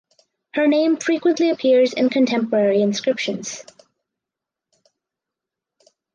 [0.55, 3.63] Her name frequently appears in contemporary inscriptions.